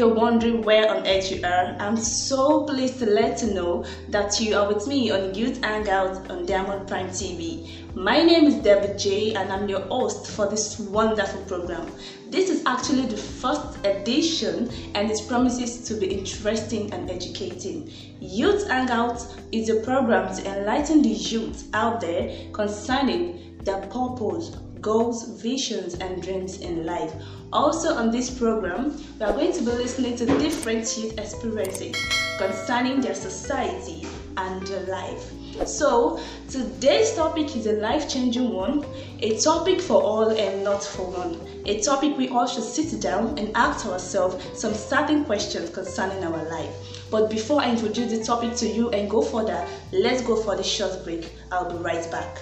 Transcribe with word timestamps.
You're 0.00 0.14
wondering 0.14 0.62
where 0.62 0.88
on 0.90 1.06
earth 1.06 1.30
you 1.30 1.44
are, 1.44 1.76
I'm 1.78 1.98
so 1.98 2.64
pleased 2.64 3.00
to 3.00 3.04
let 3.04 3.42
you 3.42 3.52
know 3.52 3.84
that 4.08 4.40
you 4.40 4.56
are 4.56 4.66
with 4.66 4.86
me 4.86 5.10
on 5.10 5.34
Youth 5.34 5.62
Hangout 5.62 6.30
on 6.30 6.46
Diamond 6.46 6.88
Prime 6.88 7.10
TV. 7.10 7.94
My 7.94 8.22
name 8.22 8.46
is 8.46 8.54
Debbie 8.54 8.96
J 8.96 9.34
and 9.34 9.52
I'm 9.52 9.68
your 9.68 9.82
host 9.82 10.30
for 10.30 10.48
this 10.48 10.78
wonderful 10.78 11.42
program. 11.42 11.92
This 12.30 12.48
is 12.48 12.64
actually 12.64 13.08
the 13.08 13.18
first 13.18 13.84
edition 13.84 14.70
and 14.94 15.10
it 15.10 15.20
promises 15.28 15.86
to 15.88 15.94
be 16.00 16.06
interesting 16.06 16.90
and 16.94 17.10
educating. 17.10 17.92
Youth 18.20 18.68
Hangout 18.68 19.22
is 19.52 19.68
a 19.68 19.82
program 19.82 20.34
to 20.34 20.60
enlighten 20.60 21.02
the 21.02 21.10
youth 21.10 21.68
out 21.74 22.00
there 22.00 22.50
concerning 22.54 23.58
their 23.64 23.82
purpose, 23.82 24.56
goals, 24.80 25.40
visions, 25.42 25.94
and 25.94 26.22
dreams 26.22 26.60
in 26.60 26.86
life. 26.86 27.12
Also, 27.52 27.94
on 27.94 28.10
this 28.10 28.30
program, 28.30 28.96
we 29.18 29.26
are 29.26 29.32
going 29.32 29.52
to 29.52 29.60
be 29.60 29.72
listening 29.72 30.16
to 30.16 30.26
different 30.26 30.96
youth 30.96 31.18
experiences 31.18 31.96
concerning 32.38 33.00
their 33.00 33.14
society 33.14 34.06
and 34.36 34.66
their 34.66 34.86
life. 34.86 35.32
So, 35.66 36.20
today's 36.48 37.14
topic 37.14 37.54
is 37.56 37.66
a 37.66 37.72
life 37.72 38.08
changing 38.08 38.52
one, 38.52 38.86
a 39.18 39.38
topic 39.38 39.80
for 39.80 40.00
all 40.00 40.30
and 40.30 40.64
not 40.64 40.82
for 40.82 41.10
one. 41.10 41.38
A 41.66 41.80
topic 41.82 42.16
we 42.16 42.28
all 42.28 42.46
should 42.46 42.64
sit 42.64 43.00
down 43.00 43.38
and 43.38 43.50
ask 43.54 43.84
ourselves 43.84 44.42
some 44.58 44.72
certain 44.72 45.24
questions 45.24 45.70
concerning 45.70 46.24
our 46.24 46.48
life. 46.48 46.74
But 47.10 47.28
before 47.28 47.60
I 47.60 47.70
introduce 47.70 48.10
the 48.12 48.24
topic 48.24 48.54
to 48.56 48.68
you 48.68 48.90
and 48.90 49.10
go 49.10 49.20
further, 49.20 49.66
let's 49.92 50.22
go 50.22 50.36
for 50.36 50.56
the 50.56 50.62
short 50.62 51.04
break. 51.04 51.32
I'll 51.50 51.70
be 51.70 51.76
right 51.82 52.08
back. 52.10 52.38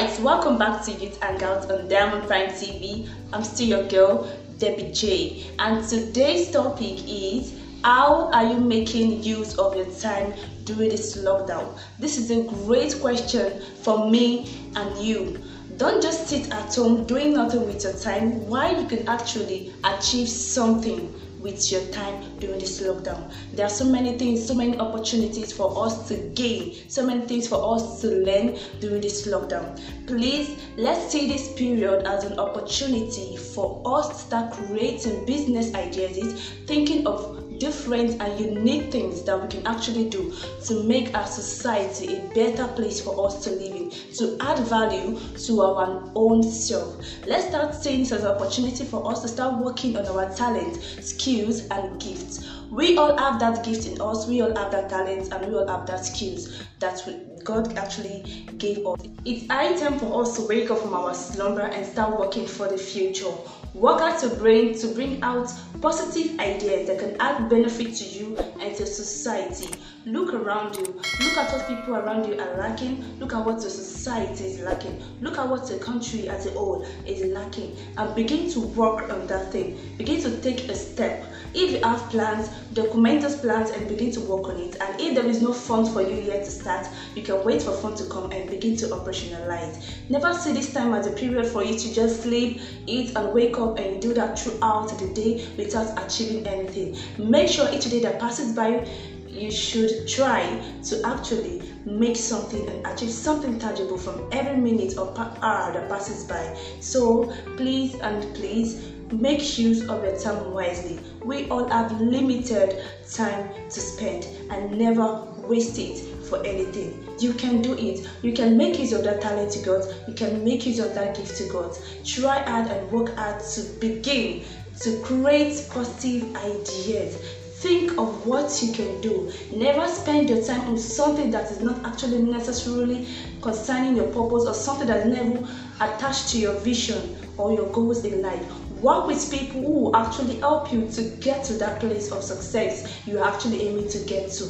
Alright, 0.00 0.20
welcome 0.20 0.56
back 0.56 0.82
to 0.86 0.92
Youth 0.92 1.20
Hangout 1.20 1.70
on 1.70 1.86
Diamond 1.86 2.26
Prime 2.26 2.48
TV. 2.48 3.06
I'm 3.34 3.44
still 3.44 3.68
your 3.68 3.84
girl, 3.86 4.32
Debbie 4.56 4.92
J. 4.92 5.50
And 5.58 5.86
today's 5.86 6.50
topic 6.50 7.06
is 7.06 7.52
how 7.84 8.30
are 8.32 8.46
you 8.46 8.58
making 8.60 9.22
use 9.22 9.58
of 9.58 9.76
your 9.76 9.92
time 10.00 10.32
during 10.64 10.88
this 10.88 11.18
lockdown? 11.18 11.78
This 11.98 12.16
is 12.16 12.30
a 12.30 12.44
great 12.64 12.98
question 12.98 13.60
for 13.82 14.10
me 14.10 14.70
and 14.74 15.04
you. 15.04 15.38
Don't 15.76 16.00
just 16.00 16.28
sit 16.28 16.50
at 16.50 16.74
home 16.74 17.04
doing 17.04 17.34
nothing 17.34 17.66
with 17.66 17.84
your 17.84 17.92
time 17.92 18.46
while 18.48 18.80
you 18.80 18.88
can 18.88 19.06
actually 19.06 19.74
achieve 19.84 20.30
something 20.30 21.12
with 21.40 21.70
your 21.72 21.84
time 21.92 22.38
during 22.38 22.58
this 22.58 22.80
lockdown. 22.80 23.32
There 23.52 23.66
are 23.66 23.70
so 23.70 23.84
many 23.84 24.18
things, 24.18 24.46
so 24.46 24.54
many 24.54 24.78
opportunities 24.78 25.52
for 25.52 25.84
us 25.84 26.08
to 26.08 26.16
gain, 26.34 26.76
so 26.88 27.04
many 27.04 27.26
things 27.26 27.48
for 27.48 27.74
us 27.74 28.00
to 28.02 28.08
learn 28.08 28.58
during 28.80 29.00
this 29.00 29.26
lockdown. 29.26 29.80
Please, 30.06 30.56
let's 30.76 31.10
see 31.10 31.28
this 31.28 31.52
period 31.54 32.06
as 32.06 32.24
an 32.24 32.38
opportunity 32.38 33.36
for 33.36 33.82
us 33.84 34.08
to 34.08 34.14
start 34.14 34.52
creating 34.52 35.24
business 35.26 35.74
ideas, 35.74 36.50
thinking 36.66 37.06
of 37.06 37.49
different 37.60 38.20
and 38.20 38.40
unique 38.40 38.90
things 38.90 39.22
that 39.22 39.40
we 39.40 39.46
can 39.46 39.64
actually 39.66 40.08
do 40.08 40.34
to 40.64 40.82
make 40.84 41.14
our 41.16 41.26
society 41.26 42.16
a 42.16 42.34
better 42.34 42.66
place 42.68 43.00
for 43.00 43.26
us 43.26 43.44
to 43.44 43.50
live 43.50 43.76
in, 43.76 43.90
to 44.14 44.36
add 44.40 44.58
value 44.60 45.16
to 45.36 45.60
our 45.60 46.10
own 46.16 46.42
self. 46.42 46.96
Let's 47.26 47.46
start 47.48 47.74
seeing 47.74 48.00
this 48.00 48.12
as 48.12 48.24
an 48.24 48.32
opportunity 48.32 48.84
for 48.84 49.08
us 49.10 49.22
to 49.22 49.28
start 49.28 49.62
working 49.62 49.96
on 49.96 50.06
our 50.06 50.34
talent, 50.34 50.82
skills, 51.00 51.66
and 51.68 52.00
gifts. 52.00 52.44
We 52.70 52.96
all 52.96 53.16
have 53.16 53.40
that 53.40 53.64
gift 53.64 53.88
in 53.88 54.00
us, 54.00 54.28
we 54.28 54.42
all 54.42 54.54
have 54.54 54.70
that 54.70 54.88
talent, 54.88 55.32
and 55.32 55.46
we 55.46 55.58
all 55.58 55.66
have 55.66 55.86
that 55.88 56.06
skills 56.06 56.62
that 56.78 57.02
God 57.42 57.76
actually 57.76 58.46
gave 58.58 58.86
us. 58.86 59.00
It's 59.24 59.50
high 59.50 59.74
time 59.76 59.98
for 59.98 60.22
us 60.22 60.36
to 60.36 60.46
wake 60.46 60.70
up 60.70 60.78
from 60.78 60.94
our 60.94 61.12
slumber 61.12 61.62
and 61.62 61.84
start 61.84 62.16
working 62.16 62.46
for 62.46 62.68
the 62.68 62.78
future. 62.78 63.32
Work 63.74 64.00
out 64.00 64.22
your 64.22 64.36
brain 64.36 64.78
to 64.78 64.88
bring 64.88 65.20
out 65.22 65.52
positive 65.80 66.38
ideas 66.38 66.86
that 66.86 66.98
can 67.00 67.16
add 67.20 67.48
benefit 67.48 67.94
to 67.96 68.04
you 68.04 68.36
and 68.60 68.76
to 68.76 68.86
society. 68.86 69.68
Look 70.06 70.32
around 70.32 70.76
you. 70.76 70.84
Look 70.84 71.36
at 71.36 71.52
what 71.52 71.68
people 71.68 71.94
around 71.94 72.26
you 72.26 72.38
are 72.40 72.56
lacking. 72.56 73.18
Look 73.18 73.34
at 73.34 73.44
what 73.44 73.56
the 73.56 73.70
society 73.70 74.44
is 74.44 74.60
lacking. 74.60 75.02
Look 75.20 75.38
at 75.38 75.48
what 75.48 75.68
the 75.68 75.78
country 75.78 76.28
as 76.28 76.46
a 76.46 76.50
whole 76.52 76.86
is 77.06 77.24
lacking, 77.32 77.76
and 77.96 78.14
begin 78.14 78.50
to 78.52 78.60
work 78.60 79.10
on 79.10 79.26
that 79.26 79.52
thing. 79.52 79.78
Begin 79.98 80.20
to 80.22 80.40
take 80.40 80.68
a 80.68 80.74
step. 80.74 81.24
If 81.52 81.72
you 81.72 81.80
have 81.82 82.00
plans, 82.10 82.48
document 82.72 83.22
those 83.22 83.36
plans 83.36 83.70
and 83.70 83.88
begin 83.88 84.12
to 84.12 84.20
work 84.20 84.48
on 84.48 84.56
it. 84.56 84.76
And 84.80 85.00
if 85.00 85.14
there 85.14 85.26
is 85.26 85.42
no 85.42 85.52
funds 85.52 85.92
for 85.92 86.02
you 86.02 86.16
yet 86.22 86.44
to 86.44 86.50
start, 86.50 86.88
you 87.14 87.22
can 87.22 87.44
wait 87.44 87.62
for 87.62 87.72
funds 87.72 88.02
to 88.02 88.08
come 88.08 88.30
and 88.30 88.48
begin 88.48 88.76
to 88.76 88.86
operationalize. 88.86 89.82
Never 90.08 90.32
see 90.34 90.52
this 90.52 90.72
time 90.72 90.94
as 90.94 91.06
a 91.06 91.12
period 91.12 91.46
for 91.46 91.64
you 91.64 91.78
to 91.78 91.92
just 91.92 92.22
sleep, 92.22 92.60
eat, 92.86 93.16
and 93.16 93.32
wake 93.32 93.58
up 93.58 93.78
and 93.78 94.00
do 94.00 94.14
that 94.14 94.38
throughout 94.38 94.96
the 94.98 95.08
day 95.08 95.46
without 95.56 96.04
achieving 96.04 96.46
anything. 96.46 96.96
Make 97.18 97.48
sure 97.48 97.68
each 97.72 97.90
day 97.90 98.00
that 98.00 98.20
passes 98.20 98.54
by, 98.54 98.86
you 99.26 99.50
should 99.50 100.08
try 100.08 100.60
to 100.82 101.06
actually 101.06 101.62
make 101.84 102.16
something 102.16 102.68
and 102.68 102.86
achieve 102.86 103.10
something 103.10 103.58
tangible 103.58 103.96
from 103.96 104.28
every 104.32 104.56
minute 104.56 104.98
or 104.98 105.14
hour 105.16 105.72
that 105.72 105.88
passes 105.88 106.24
by. 106.24 106.58
So 106.80 107.32
please 107.56 107.94
and 107.94 108.34
please 108.34 108.92
make 109.12 109.58
use 109.58 109.88
of 109.88 110.04
your 110.04 110.16
time 110.18 110.52
wisely. 110.52 111.00
We 111.24 111.48
all 111.50 111.66
have 111.68 112.00
limited 112.00 112.82
time 113.10 113.50
to 113.68 113.80
spend 113.80 114.24
and 114.50 114.76
never 114.78 115.26
waste 115.38 115.78
it 115.78 115.98
for 116.26 116.44
anything. 116.44 117.08
You 117.18 117.34
can 117.34 117.60
do 117.60 117.76
it. 117.76 118.08
You 118.22 118.32
can 118.32 118.56
make 118.56 118.78
use 118.78 118.92
of 118.92 119.04
that 119.04 119.20
talent 119.20 119.52
to 119.52 119.58
God. 119.60 119.84
You 120.06 120.14
can 120.14 120.44
make 120.44 120.64
use 120.64 120.78
of 120.78 120.94
that 120.94 121.16
gift 121.16 121.36
to 121.38 121.48
God. 121.48 121.76
Try 122.04 122.38
hard 122.48 122.68
and 122.68 122.90
work 122.90 123.14
hard 123.16 123.42
to 123.42 123.62
begin 123.80 124.44
to 124.80 124.98
create 125.00 125.66
positive 125.70 126.34
ideas. 126.36 127.16
Think 127.60 127.98
of 127.98 128.26
what 128.26 128.62
you 128.62 128.72
can 128.72 129.00
do. 129.02 129.30
Never 129.52 129.86
spend 129.86 130.30
your 130.30 130.42
time 130.42 130.62
on 130.62 130.78
something 130.78 131.30
that 131.32 131.50
is 131.50 131.60
not 131.60 131.84
actually 131.84 132.22
necessarily 132.22 133.06
concerning 133.42 133.96
your 133.96 134.06
purpose 134.06 134.46
or 134.46 134.54
something 134.54 134.86
that 134.86 135.06
is 135.06 135.14
never 135.14 135.46
attached 135.80 136.30
to 136.30 136.38
your 136.38 136.54
vision 136.60 137.18
or 137.36 137.52
your 137.52 137.70
goals 137.70 138.04
in 138.04 138.22
life 138.22 138.69
work 138.82 139.06
with 139.06 139.30
people 139.30 139.60
who 139.60 139.94
actually 139.94 140.36
help 140.40 140.72
you 140.72 140.88
to 140.88 141.02
get 141.20 141.44
to 141.44 141.54
that 141.54 141.80
place 141.80 142.10
of 142.12 142.22
success 142.22 143.00
you're 143.06 143.24
actually 143.24 143.68
aiming 143.68 143.88
to 143.88 143.98
get 144.06 144.30
to. 144.30 144.44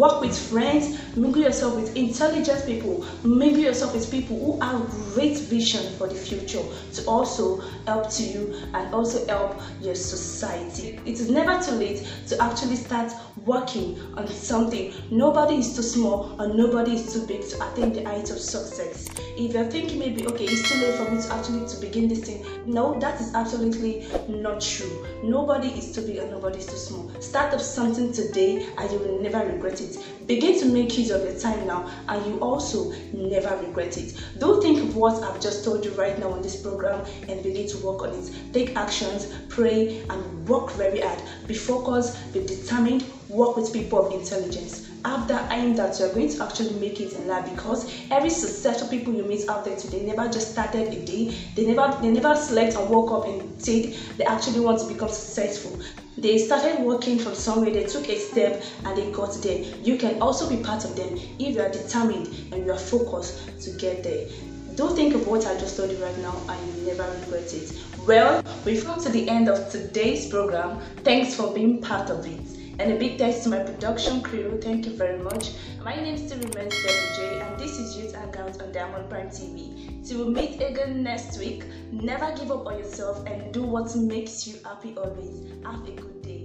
Work 0.00 0.22
with 0.22 0.38
friends, 0.48 0.98
mingle 1.14 1.42
yourself 1.42 1.74
with 1.74 1.94
intelligent 1.94 2.64
people, 2.64 3.04
mingle 3.22 3.60
yourself 3.60 3.92
with 3.92 4.10
people 4.10 4.38
who 4.38 4.58
have 4.60 4.88
great 5.12 5.36
vision 5.36 5.92
for 5.98 6.08
the 6.08 6.14
future 6.14 6.62
to 6.94 7.06
also 7.06 7.60
help 7.84 8.08
to 8.12 8.22
you 8.22 8.54
and 8.72 8.94
also 8.94 9.26
help 9.26 9.60
your 9.82 9.94
society. 9.94 10.98
It 11.04 11.20
is 11.20 11.28
never 11.28 11.62
too 11.62 11.72
late 11.72 12.08
to 12.28 12.42
actually 12.42 12.76
start 12.76 13.12
working 13.44 14.00
on 14.16 14.26
something. 14.26 14.94
Nobody 15.10 15.56
is 15.56 15.76
too 15.76 15.82
small 15.82 16.34
or 16.40 16.48
nobody 16.48 16.94
is 16.94 17.12
too 17.12 17.26
big 17.26 17.46
to 17.50 17.70
attain 17.70 17.92
the 17.92 18.04
height 18.04 18.30
of 18.30 18.38
success. 18.38 19.06
If 19.36 19.52
you're 19.52 19.70
thinking 19.70 19.98
maybe 19.98 20.26
okay, 20.28 20.44
it's 20.44 20.66
too 20.70 20.80
late 20.80 20.94
for 20.94 21.10
me 21.10 21.20
to 21.20 21.34
actually 21.34 21.68
to 21.68 21.76
begin 21.78 22.08
this 22.08 22.20
thing, 22.20 22.46
no, 22.64 22.98
that 23.00 23.20
is 23.20 23.34
absolutely 23.34 24.06
not 24.28 24.62
true. 24.62 25.06
Nobody 25.22 25.68
is 25.68 25.92
too 25.94 26.06
big 26.06 26.16
and 26.16 26.30
nobody 26.30 26.58
is 26.58 26.66
too 26.66 26.76
small. 26.76 27.10
Start 27.20 27.52
up 27.52 27.60
something 27.60 28.12
today 28.12 28.66
and 28.78 28.90
you 28.90 28.98
will 28.98 29.20
never 29.20 29.44
regret 29.44 29.80
it. 29.82 29.89
Begin 30.26 30.58
to 30.60 30.66
make 30.66 30.96
use 30.96 31.10
of 31.10 31.24
your 31.24 31.38
time 31.38 31.66
now 31.66 31.90
and 32.08 32.24
you 32.26 32.38
also 32.40 32.92
never 33.12 33.56
regret 33.64 33.96
it. 33.98 34.20
Don't 34.38 34.62
think 34.62 34.78
of 34.78 34.96
what 34.96 35.22
I've 35.22 35.40
just 35.40 35.64
told 35.64 35.84
you 35.84 35.92
right 35.92 36.18
now 36.18 36.30
on 36.30 36.42
this 36.42 36.60
program 36.60 37.04
and 37.28 37.42
begin 37.42 37.66
to 37.68 37.78
work 37.78 38.02
on 38.02 38.10
it. 38.14 38.30
Take 38.52 38.76
actions, 38.76 39.32
pray, 39.48 40.04
and 40.10 40.48
work 40.48 40.70
very 40.72 41.00
hard. 41.00 41.22
Be 41.46 41.54
focused, 41.54 42.32
be 42.32 42.46
determined, 42.46 43.04
work 43.28 43.56
with 43.56 43.72
people 43.72 44.06
of 44.06 44.12
intelligence. 44.12 44.89
Have 45.04 45.28
that 45.28 45.50
aim 45.50 45.74
that 45.76 45.98
you're 45.98 46.12
going 46.12 46.28
to 46.28 46.44
actually 46.44 46.78
make 46.78 47.00
it 47.00 47.14
in 47.14 47.26
life 47.26 47.50
because 47.50 47.90
every 48.10 48.28
successful 48.28 48.86
people 48.88 49.14
you 49.14 49.24
meet 49.24 49.48
out 49.48 49.64
there 49.64 49.76
today 49.76 50.04
never 50.04 50.28
just 50.28 50.52
started 50.52 50.88
a 50.88 51.06
day, 51.06 51.34
they 51.56 51.72
never 51.72 51.96
they 52.02 52.10
never 52.10 52.36
slept 52.36 52.76
and 52.76 52.90
woke 52.90 53.10
up 53.10 53.26
and 53.26 53.62
said 53.62 53.94
they 54.18 54.24
actually 54.24 54.60
want 54.60 54.78
to 54.80 54.86
become 54.86 55.08
successful. 55.08 55.80
They 56.18 56.36
started 56.36 56.80
working 56.80 57.18
from 57.18 57.34
somewhere, 57.34 57.70
they 57.70 57.84
took 57.84 58.10
a 58.10 58.18
step 58.18 58.62
and 58.84 58.96
they 58.96 59.10
got 59.10 59.32
there. 59.42 59.60
You 59.82 59.96
can 59.96 60.20
also 60.20 60.48
be 60.48 60.62
part 60.62 60.84
of 60.84 60.94
them 60.96 61.16
if 61.38 61.54
you 61.54 61.62
are 61.62 61.70
determined 61.70 62.28
and 62.52 62.66
you 62.66 62.72
are 62.72 62.78
focused 62.78 63.58
to 63.62 63.70
get 63.78 64.04
there. 64.04 64.28
Don't 64.74 64.94
think 64.94 65.14
of 65.14 65.26
what 65.26 65.46
I 65.46 65.58
just 65.58 65.78
told 65.78 65.90
you 65.90 66.02
right 66.04 66.18
now 66.18 66.36
and 66.48 66.76
you 66.76 66.86
never 66.88 67.10
regret 67.20 67.54
it. 67.54 67.72
Well, 68.06 68.42
we've 68.66 68.84
come 68.84 69.00
to 69.00 69.08
the 69.08 69.28
end 69.30 69.48
of 69.48 69.70
today's 69.70 70.28
program. 70.28 70.80
Thanks 71.04 71.34
for 71.34 71.54
being 71.54 71.80
part 71.80 72.10
of 72.10 72.26
it. 72.26 72.59
And 72.80 72.92
a 72.92 72.96
big 72.96 73.18
thanks 73.18 73.40
to 73.40 73.50
my 73.50 73.58
production 73.58 74.22
crew. 74.22 74.58
Thank 74.58 74.86
you 74.86 74.96
very 74.96 75.18
much. 75.18 75.50
My 75.84 75.96
name 75.96 76.16
still 76.16 76.38
remains 76.38 76.74
J, 76.82 77.40
and 77.40 77.60
this 77.60 77.78
is 77.78 77.94
Youth 77.94 78.14
Hangout 78.14 78.62
on 78.62 78.72
Diamond 78.72 79.10
Prime 79.10 79.28
TV. 79.28 80.02
So 80.02 80.16
we'll 80.16 80.30
meet 80.30 80.62
again 80.62 81.02
next 81.02 81.38
week, 81.38 81.66
never 81.92 82.34
give 82.34 82.50
up 82.50 82.66
on 82.66 82.78
yourself 82.78 83.26
and 83.26 83.52
do 83.52 83.62
what 83.64 83.94
makes 83.94 84.46
you 84.46 84.54
happy 84.64 84.96
always. 84.96 85.42
Have 85.62 85.86
a 85.86 85.92
good 85.92 86.22
day. 86.22 86.39